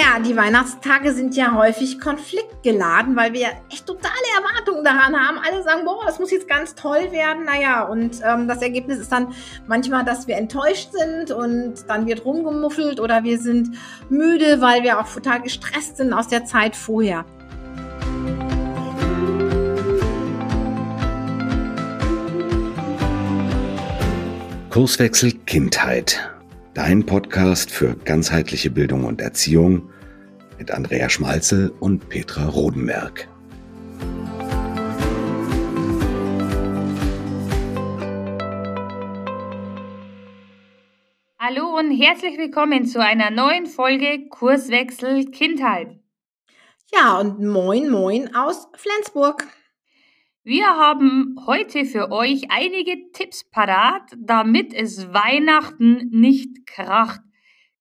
[0.00, 5.38] Naja, die Weihnachtstage sind ja häufig konfliktgeladen, weil wir echt totale Erwartungen daran haben.
[5.38, 7.44] Alle sagen, boah, das muss jetzt ganz toll werden.
[7.44, 9.34] Naja, und ähm, das Ergebnis ist dann
[9.66, 13.76] manchmal, dass wir enttäuscht sind und dann wird rumgemuffelt oder wir sind
[14.08, 17.26] müde, weil wir auch total gestresst sind aus der Zeit vorher.
[24.70, 26.39] Kurswechsel Kindheit
[26.72, 29.90] Dein Podcast für ganzheitliche Bildung und Erziehung
[30.56, 33.26] mit Andrea Schmalzel und Petra Rodenberg.
[41.40, 45.98] Hallo und herzlich willkommen zu einer neuen Folge Kurswechsel Kindheit.
[46.94, 49.44] Ja, und moin, moin aus Flensburg.
[50.42, 57.20] Wir haben heute für euch einige Tipps parat, damit es Weihnachten nicht kracht.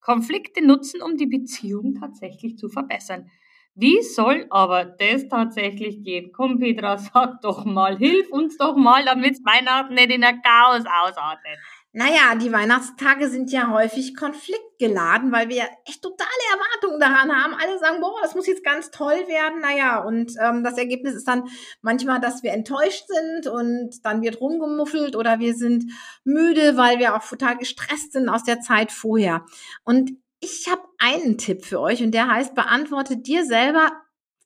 [0.02, 3.32] Konflikte nutzen, um die Beziehung tatsächlich zu verbessern.
[3.76, 6.32] Wie soll aber das tatsächlich gehen?
[6.34, 10.84] Komm, Petra, sag doch mal, hilf uns doch mal, damit Weihnachten nicht in ein Chaos
[10.86, 11.60] ausartet.
[11.92, 17.56] Naja, die Weihnachtstage sind ja häufig konfliktgeladen, weil wir echt totale Erwartungen daran haben.
[17.56, 19.60] Alle sagen, boah, das muss jetzt ganz toll werden.
[19.60, 21.46] Naja, und ähm, das Ergebnis ist dann
[21.82, 25.92] manchmal, dass wir enttäuscht sind und dann wird rumgemuffelt oder wir sind
[26.24, 29.46] müde, weil wir auch total gestresst sind aus der Zeit vorher.
[29.84, 33.92] Und ich habe einen Tipp für euch und der heißt, beantworte dir selber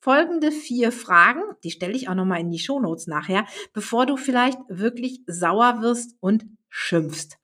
[0.00, 4.58] folgende vier Fragen, die stelle ich auch nochmal in die Shownotes nachher, bevor du vielleicht
[4.68, 7.38] wirklich sauer wirst und schimpfst.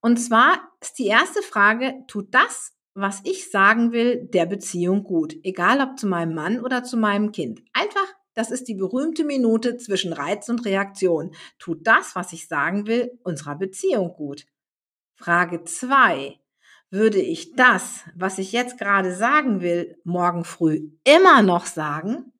[0.00, 5.34] Und zwar ist die erste Frage, tut das, was ich sagen will, der Beziehung gut?
[5.42, 7.62] Egal ob zu meinem Mann oder zu meinem Kind.
[7.72, 11.34] Einfach, das ist die berühmte Minute zwischen Reiz und Reaktion.
[11.58, 14.46] Tut das, was ich sagen will, unserer Beziehung gut?
[15.14, 16.38] Frage zwei:
[16.90, 22.32] Würde ich das, was ich jetzt gerade sagen will, morgen früh immer noch sagen?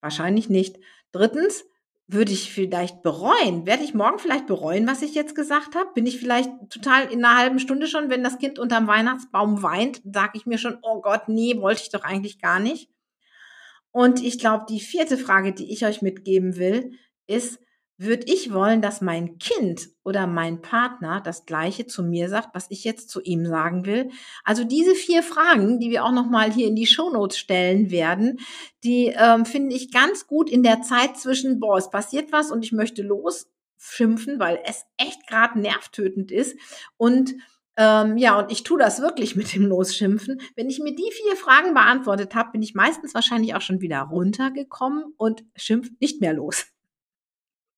[0.00, 0.78] Wahrscheinlich nicht.
[1.12, 1.64] Drittens,
[2.08, 3.66] würde ich vielleicht bereuen?
[3.66, 5.90] Werde ich morgen vielleicht bereuen, was ich jetzt gesagt habe?
[5.94, 10.02] Bin ich vielleicht total in einer halben Stunde schon, wenn das Kind unterm Weihnachtsbaum weint,
[10.04, 12.90] sage ich mir schon, oh Gott, nee, wollte ich doch eigentlich gar nicht.
[13.90, 16.92] Und ich glaube, die vierte Frage, die ich euch mitgeben will,
[17.26, 17.58] ist,
[17.98, 22.66] würde ich wollen, dass mein Kind oder mein Partner das Gleiche zu mir sagt, was
[22.68, 24.10] ich jetzt zu ihm sagen will.
[24.44, 28.38] Also diese vier Fragen, die wir auch nochmal hier in die Shownotes stellen werden,
[28.84, 32.64] die ähm, finde ich ganz gut in der Zeit zwischen, boah, es passiert was und
[32.64, 36.56] ich möchte losschimpfen, weil es echt gerade nervtötend ist
[36.98, 37.34] und
[37.78, 40.40] ähm, ja, und ich tue das wirklich mit dem Losschimpfen.
[40.54, 44.00] Wenn ich mir die vier Fragen beantwortet habe, bin ich meistens wahrscheinlich auch schon wieder
[44.00, 46.66] runtergekommen und schimpf nicht mehr los.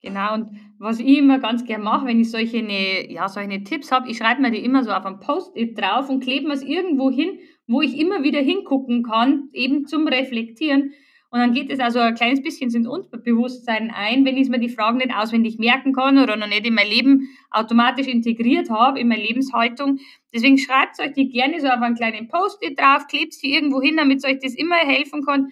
[0.01, 3.91] Genau, und was ich immer ganz gerne mache, wenn ich solche, ne, ja, solche Tipps
[3.91, 6.63] habe, ich schreibe mir die immer so auf ein Post-it drauf und klebe mir es
[6.63, 10.93] irgendwo hin, wo ich immer wieder hingucken kann, eben zum Reflektieren.
[11.31, 14.71] Und dann geht es also ein kleines bisschen ins Unterbewusstsein ein, wenn ich mir die
[14.71, 19.09] Fragen nicht auswendig merken kann oder noch nicht in mein Leben automatisch integriert habe, in
[19.09, 19.99] meine Lebenshaltung.
[20.33, 23.97] Deswegen schreibt euch die gerne so auf einen kleinen Post-it drauf, klebt sie irgendwo hin,
[23.97, 25.49] damit euch das immer helfen kann,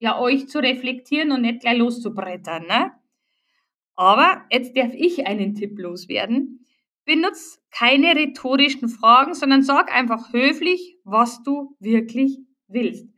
[0.00, 2.92] ja, euch zu reflektieren und nicht gleich loszubrettern, ne?
[3.96, 6.66] Aber jetzt darf ich einen Tipp loswerden.
[7.04, 13.08] Benutz keine rhetorischen Fragen, sondern sag einfach höflich, was du wirklich willst.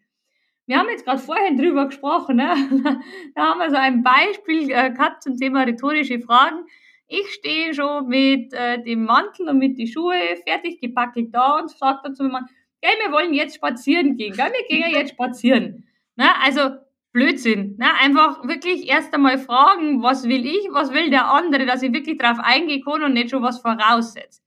[0.67, 2.55] Wir haben jetzt gerade vorhin drüber gesprochen, ne?
[3.35, 6.67] da haben wir so ein Beispiel äh, gehabt zum Thema rhetorische Fragen.
[7.07, 11.71] Ich stehe schon mit äh, dem Mantel und mit die Schuhe fertig gepackelt da und
[11.71, 12.49] sage dann zu meinem Mann,
[12.81, 15.85] gell, wir wollen jetzt spazieren gehen, gell, wir gehen ja jetzt spazieren.
[16.17, 16.27] Ne?
[16.43, 16.71] Also
[17.17, 17.77] Blödsinn.
[17.79, 17.87] Ne?
[17.99, 22.19] Einfach wirklich erst einmal fragen, was will ich, was will der andere, dass ich wirklich
[22.19, 24.43] drauf eingehen kann und nicht schon was voraussetze.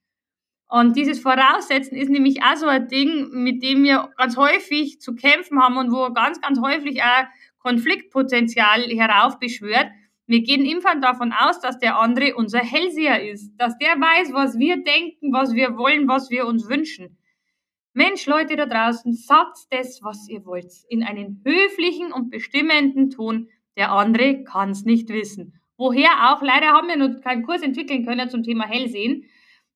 [0.67, 5.15] Und dieses Voraussetzen ist nämlich auch so ein Ding, mit dem wir ganz häufig zu
[5.15, 7.25] kämpfen haben und wo ganz, ganz häufig auch
[7.57, 9.87] Konfliktpotenzial heraufbeschwört.
[10.27, 14.59] Wir gehen immer davon aus, dass der andere unser Hellseher ist, dass der weiß, was
[14.59, 17.17] wir denken, was wir wollen, was wir uns wünschen.
[17.99, 23.49] Mensch, Leute da draußen, sagt das, was ihr wollt, in einen höflichen und bestimmenden Ton.
[23.75, 25.59] Der andere kann es nicht wissen.
[25.75, 29.25] Woher auch, leider haben wir noch keinen Kurs entwickeln können zum Thema Hellsehen,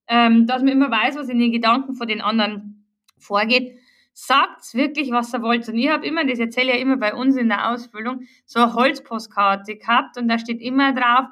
[0.08, 2.86] ähm, dass man immer weiß, was in den Gedanken von den anderen
[3.20, 3.78] vorgeht.
[4.14, 5.68] Sagt wirklich, was ihr wollt.
[5.68, 8.74] Und ich habe immer, das erzähle ja immer bei uns in der Ausbildung, so eine
[8.74, 11.26] Holzpostkarte gehabt und da steht immer drauf,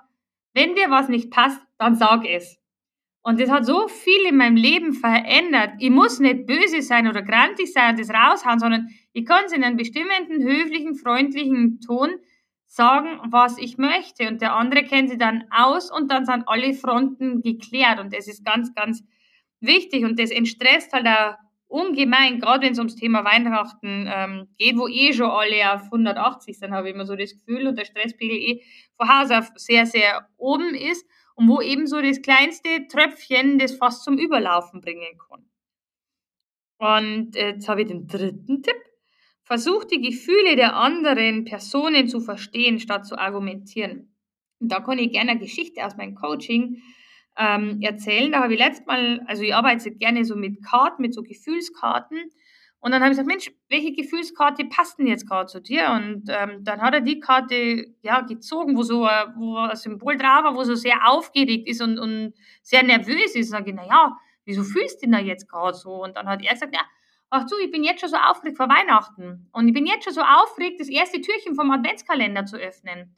[0.54, 2.61] wenn dir was nicht passt, dann sag es.
[3.24, 5.74] Und das hat so viel in meinem Leben verändert.
[5.80, 9.54] Ich muss nicht böse sein oder grantig sein und das raushauen, sondern ich kann es
[9.54, 12.10] in einem bestimmten, höflichen, freundlichen Ton
[12.66, 14.28] sagen, was ich möchte.
[14.28, 18.00] Und der andere kennt sie dann aus und dann sind alle Fronten geklärt.
[18.00, 19.04] Und das ist ganz, ganz
[19.60, 20.04] wichtig.
[20.04, 21.36] Und das entstresst halt auch
[21.68, 26.58] ungemein, gerade wenn es ums Thema Weihnachten ähm, geht, wo eh schon alle auf 180
[26.58, 28.64] sind, habe ich immer so das Gefühl, und der Stresspegel eh
[28.98, 31.06] von Haus auf sehr, sehr oben ist
[31.42, 35.44] und wo eben so das kleinste Tröpfchen das fast zum Überlaufen bringen kann.
[36.78, 38.76] Und jetzt habe ich den dritten Tipp.
[39.42, 44.16] Versuch die Gefühle der anderen Personen zu verstehen, statt zu argumentieren.
[44.60, 46.78] Und da kann ich gerne eine Geschichte aus meinem Coaching
[47.36, 48.32] ähm, erzählen.
[48.32, 52.20] Da habe ich letztes Mal, also ich arbeite gerne so mit Karten, mit so Gefühlskarten.
[52.84, 55.92] Und dann habe ich gesagt, Mensch, welche Gefühlskarte passt denn jetzt gerade zu dir?
[55.92, 60.18] Und ähm, dann hat er die Karte ja gezogen, wo so ein, wo ein Symbol
[60.18, 62.34] drauf war, wo so sehr aufgeregt ist und, und
[62.64, 63.50] sehr nervös ist.
[63.50, 66.04] Und dann sage ich, naja, wieso fühlst du denn da jetzt gerade so?
[66.04, 66.82] Und dann hat er gesagt, ja,
[67.30, 69.48] ach du, ich bin jetzt schon so aufgeregt vor Weihnachten.
[69.52, 73.16] Und ich bin jetzt schon so aufgeregt, das erste Türchen vom Adventskalender zu öffnen.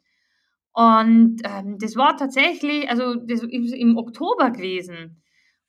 [0.74, 5.22] Und ähm, das war tatsächlich, also das ist im Oktober gewesen.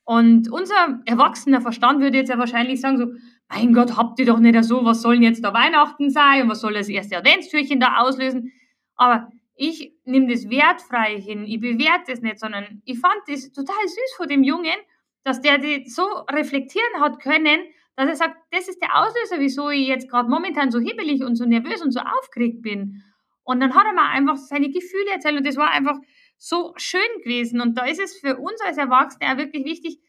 [0.04, 3.06] Und unser erwachsener Verstand würde jetzt ja wahrscheinlich sagen so,
[3.48, 6.60] mein Gott, habt ihr doch nicht so, was sollen jetzt da Weihnachten sein und was
[6.60, 8.52] soll das erste Adventstürchen da auslösen?
[8.96, 13.86] Aber ich nehme das wertfrei hin, ich bewerte es nicht, sondern ich fand das total
[13.86, 14.74] süß von dem Jungen,
[15.22, 17.60] dass der das so reflektieren hat können,
[17.96, 21.36] dass er sagt, das ist der Auslöser, wieso ich jetzt gerade momentan so hibbelig und
[21.36, 23.02] so nervös und so aufgeregt bin.
[23.44, 25.98] Und dann hat er mal einfach seine Gefühle erzählt und das war einfach
[26.36, 27.60] so schön gewesen.
[27.60, 30.00] Und da ist es für uns als Erwachsene auch wirklich wichtig,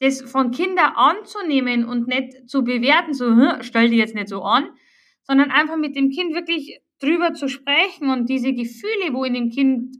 [0.00, 4.42] das von Kindern anzunehmen und nicht zu bewerten, so, hm, stell dich jetzt nicht so
[4.42, 4.70] an,
[5.22, 9.50] sondern einfach mit dem Kind wirklich drüber zu sprechen und diese Gefühle, wo in dem
[9.50, 9.96] Kind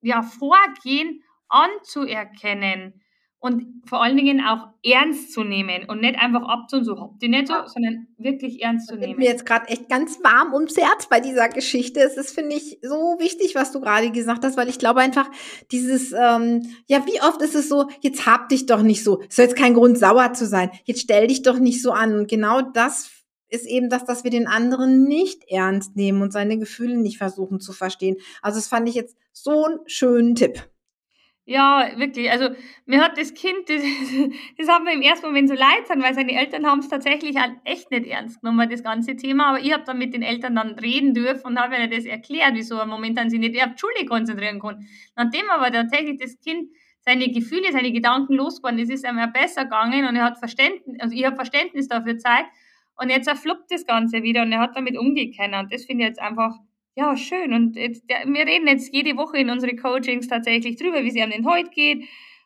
[0.00, 3.01] ja vorgehen, anzuerkennen
[3.42, 7.28] und vor allen Dingen auch ernst zu nehmen und nicht einfach abzun, so habt ihr
[7.28, 9.18] nicht so, sondern wirklich ernst zu nehmen.
[9.18, 11.98] mir jetzt gerade echt ganz warm ums Herz bei dieser Geschichte.
[11.98, 15.28] Es ist, finde ich, so wichtig, was du gerade gesagt hast, weil ich glaube einfach,
[15.72, 19.34] dieses, ähm, ja, wie oft ist es so, jetzt hab dich doch nicht so, es
[19.34, 22.14] soll jetzt kein Grund, sauer zu sein, jetzt stell dich doch nicht so an.
[22.14, 23.10] Und genau das
[23.48, 27.58] ist eben das, dass wir den anderen nicht ernst nehmen und seine Gefühle nicht versuchen
[27.58, 28.18] zu verstehen.
[28.40, 30.62] Also das fand ich jetzt so einen schönen Tipp.
[31.44, 32.30] Ja, wirklich.
[32.30, 32.50] Also
[32.86, 33.82] mir hat das Kind, das,
[34.58, 37.36] das hat mir im ersten Moment so leid sein, weil seine Eltern haben es tatsächlich
[37.36, 39.48] halt echt nicht ernst genommen, das ganze Thema.
[39.48, 42.52] Aber ich habe dann mit den Eltern dann reden dürfen und habe ihnen das erklärt,
[42.54, 44.86] wieso er momentan sich nicht auf die Schule konzentrieren kann.
[45.16, 50.06] Nachdem aber tatsächlich das Kind seine Gefühle, seine Gedanken losgeworden ist, ist ihm besser gegangen
[50.06, 52.50] und er hat Verständnis, also ich habe Verständnis dafür gezeigt.
[52.94, 56.08] Und jetzt erfluppt das Ganze wieder und er hat damit umgehen Und das finde ich
[56.10, 56.54] jetzt einfach
[56.94, 57.52] ja, schön.
[57.52, 61.14] Und jetzt, der, wir reden jetzt jede Woche in unsere Coachings tatsächlich drüber, wie es
[61.14, 62.04] ihm denn heute geht.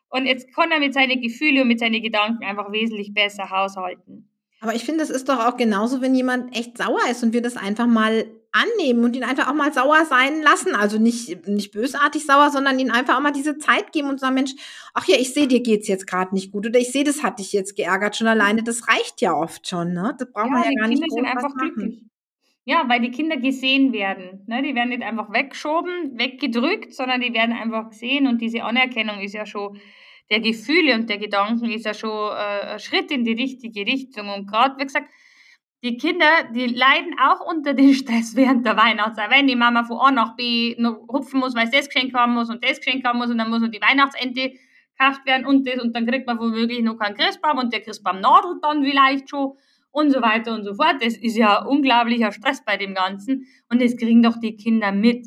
[0.09, 4.29] Und jetzt kann er mit seinen Gefühlen und mit seinen Gedanken einfach wesentlich besser haushalten.
[4.61, 7.41] Aber ich finde, das ist doch auch genauso, wenn jemand echt sauer ist und wir
[7.41, 10.73] das einfach mal annehmen und ihn einfach auch mal sauer sein lassen.
[10.73, 14.33] Also nicht, nicht bösartig sauer, sondern ihn einfach auch mal diese Zeit geben und sagen,
[14.33, 14.53] Mensch,
[14.93, 17.37] ach ja, ich sehe, dir geht's jetzt gerade nicht gut oder ich sehe, das hat
[17.37, 18.15] dich jetzt geärgert.
[18.15, 20.15] Schon alleine, das reicht ja oft schon, ne?
[20.17, 21.57] Das braucht ja, man ja gar nicht groß was machen.
[21.57, 22.03] Glücklich.
[22.69, 24.43] Ja, weil die Kinder gesehen werden.
[24.45, 24.61] Ne?
[24.61, 29.35] Die werden nicht einfach weggeschoben, weggedrückt, sondern die werden einfach gesehen und diese Anerkennung ist
[29.35, 29.79] ja schon
[30.29, 34.27] der Gefühle und der Gedanken ist ja schon äh, ein Schritt in die richtige Richtung.
[34.27, 35.07] Und gerade, wie gesagt,
[35.81, 39.31] die Kinder, die leiden auch unter den Stress während der Weihnachtszeit.
[39.31, 42.33] Wenn die Mama von A nach B noch hupfen muss, weil sie das Geschenk haben
[42.33, 44.51] muss und das Geschenk haben muss und dann muss noch die Weihnachtsente
[44.97, 48.19] gekauft werden und das und dann kriegt man womöglich noch keinen Christbaum und der Christbaum
[48.19, 49.53] nadelt dann vielleicht schon
[49.97, 50.97] und so weiter und so fort.
[51.01, 55.25] Das ist ja unglaublicher Stress bei dem Ganzen und das kriegen doch die Kinder mit.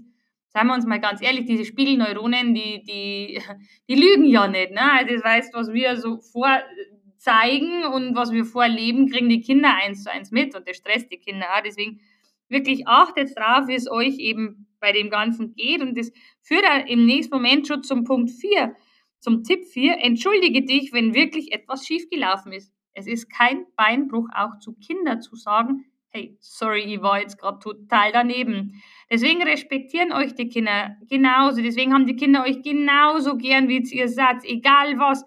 [0.51, 3.41] Seien wir uns mal ganz ehrlich, diese Spiegelneuronen, die, die,
[3.89, 4.71] die lügen ja nicht.
[4.71, 4.93] Ne?
[4.93, 10.05] Also das heißt, was wir so vorzeigen und was wir vorleben, kriegen die Kinder eins
[10.05, 11.63] zu eins mit und das stresst die Kinder auch.
[11.65, 12.01] Deswegen
[12.49, 16.13] wirklich achtet drauf, wie es euch eben bei dem Ganzen geht und das
[16.43, 18.75] führt im nächsten Moment schon zum Punkt 4,
[19.19, 19.99] zum Tipp 4.
[20.01, 22.73] Entschuldige dich, wenn wirklich etwas schiefgelaufen ist.
[23.01, 27.59] Es ist kein Beinbruch, auch zu Kindern zu sagen, hey, sorry, ich war jetzt gerade
[27.61, 28.83] total daneben.
[29.11, 31.63] Deswegen respektieren euch die Kinder genauso.
[31.63, 35.25] Deswegen haben die Kinder euch genauso gern, wie ihr seid, egal was.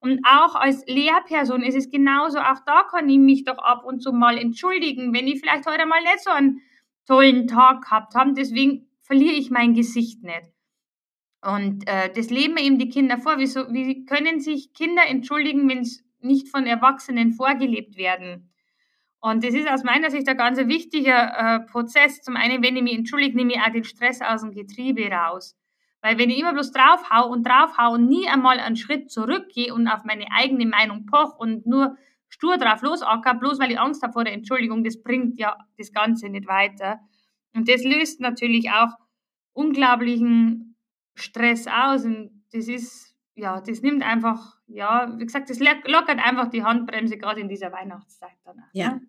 [0.00, 2.38] Und auch als Lehrperson ist es genauso.
[2.38, 5.86] Auch da kann ich mich doch ab und zu mal entschuldigen, wenn ich vielleicht heute
[5.86, 6.60] mal nicht so einen
[7.06, 8.34] tollen Tag gehabt habe.
[8.34, 10.52] Deswegen verliere ich mein Gesicht nicht.
[11.42, 13.38] Und äh, das leben eben die Kinder vor.
[13.38, 18.52] Wieso, wie können sich Kinder entschuldigen, wenn es nicht von Erwachsenen vorgelebt werden.
[19.20, 22.22] Und das ist aus meiner Sicht ein ganz wichtiger äh, Prozess.
[22.22, 25.56] Zum einen, wenn ich mich entschuldige, nehme ich auch den Stress aus dem Getriebe raus.
[26.02, 29.88] Weil wenn ich immer bloß draufhau und draufhau und nie einmal einen Schritt zurückgehe und
[29.88, 31.96] auf meine eigene Meinung poch und nur
[32.28, 35.92] stur drauf losacker, bloß weil ich Angst habe vor der Entschuldigung, das bringt ja das
[35.92, 37.00] Ganze nicht weiter.
[37.54, 38.90] Und das löst natürlich auch
[39.54, 40.76] unglaublichen
[41.14, 42.04] Stress aus.
[42.04, 43.05] Und das ist
[43.36, 47.70] ja, das nimmt einfach, ja, wie gesagt, das lockert einfach die Handbremse gerade in dieser
[47.70, 48.64] Weihnachtszeit dann.
[48.72, 49.02] Ja, ne?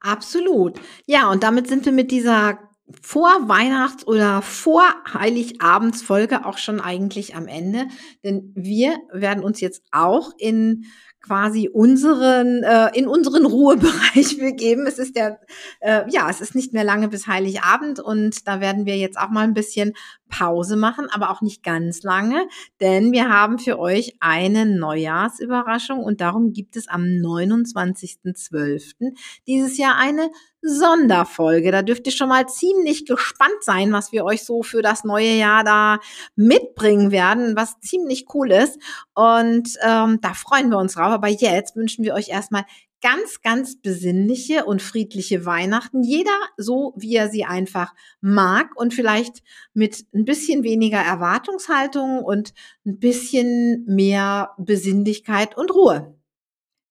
[0.00, 0.80] absolut.
[1.06, 2.58] Ja, und damit sind wir mit dieser
[3.00, 7.86] vor Weihnachts- oder vor Heiligabendsfolge auch schon eigentlich am Ende,
[8.22, 10.84] denn wir werden uns jetzt auch in
[11.24, 14.86] quasi unseren äh, in unseren Ruhebereich begeben.
[14.86, 15.40] Es ist der
[15.80, 19.30] äh, ja, es ist nicht mehr lange bis Heiligabend und da werden wir jetzt auch
[19.30, 19.94] mal ein bisschen
[20.28, 22.46] Pause machen, aber auch nicht ganz lange,
[22.80, 29.14] denn wir haben für euch eine Neujahrsüberraschung und darum gibt es am 29.12.
[29.46, 30.30] dieses Jahr eine
[30.64, 31.70] Sonderfolge.
[31.70, 35.34] Da dürft ihr schon mal ziemlich gespannt sein, was wir euch so für das neue
[35.34, 36.00] Jahr da
[36.36, 38.78] mitbringen werden, was ziemlich cool ist.
[39.14, 41.12] Und ähm, da freuen wir uns drauf.
[41.12, 42.64] Aber jetzt wünschen wir euch erstmal
[43.04, 46.02] ganz, ganz besinnliche und friedliche Weihnachten.
[46.02, 47.92] Jeder so, wie er sie einfach
[48.22, 49.42] mag und vielleicht
[49.74, 52.54] mit ein bisschen weniger Erwartungshaltung und
[52.86, 56.16] ein bisschen mehr Besinnlichkeit und Ruhe.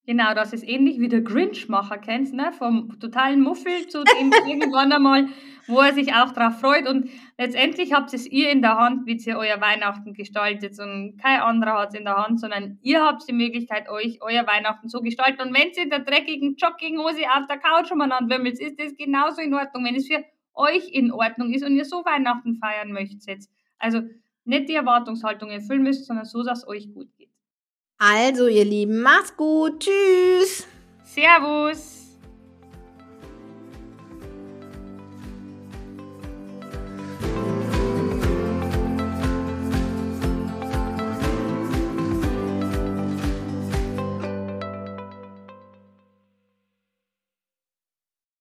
[0.06, 2.52] Genau, das ist ähnlich wie der Grinch-Macher, kennst du, ne?
[2.52, 5.30] Vom totalen Muffel zu dem irgendwann einmal,
[5.66, 6.90] wo er sich auch drauf freut.
[6.90, 10.78] Und letztendlich habt es ihr in der Hand, wie ihr euer Weihnachten gestaltet.
[10.78, 14.46] Und kein anderer hat es in der Hand, sondern ihr habt die Möglichkeit, euch euer
[14.46, 15.42] Weihnachten zu gestalten.
[15.42, 19.40] Und wenn ihr in der dreckigen Jogginghose auf der Couch umeinander wimmelt, ist das genauso
[19.40, 20.22] in Ordnung, wenn es für
[20.54, 23.46] euch in Ordnung ist und ihr so Weihnachten feiern möchtet.
[23.80, 24.02] Also
[24.44, 27.23] nicht die Erwartungshaltung erfüllen müsst, sondern so, dass es euch gut geht.
[27.98, 29.80] Also, ihr Lieben, macht's gut.
[29.80, 30.68] Tschüss.
[31.06, 32.03] Servus.